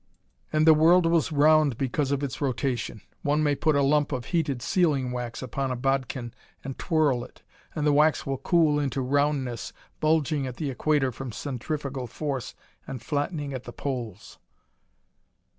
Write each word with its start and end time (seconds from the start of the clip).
And 0.51 0.65
the 0.65 0.73
world 0.73 1.05
was 1.05 1.31
round 1.31 1.77
because 1.77 2.09
of 2.11 2.23
its 2.23 2.41
rotation. 2.41 3.01
One 3.21 3.43
may 3.43 3.53
put 3.53 3.75
a 3.75 3.83
lump 3.83 4.11
of 4.11 4.25
heated 4.33 4.63
sealing 4.63 5.11
wax 5.11 5.43
upon 5.43 5.69
a 5.69 5.75
bodkin 5.75 6.33
and 6.63 6.75
twirl 6.79 7.23
it; 7.23 7.43
and 7.75 7.85
the 7.85 7.93
wax 7.93 8.25
will 8.25 8.39
cool 8.39 8.79
into 8.79 8.99
roundness, 9.03 9.73
bulging 9.99 10.47
at 10.47 10.57
the 10.57 10.71
equator 10.71 11.11
from 11.11 11.31
centrifugal 11.31 12.07
force, 12.07 12.55
and 12.87 12.99
flattening 13.03 13.53
at 13.53 13.65
the 13.65 13.73
poles. 13.73 14.39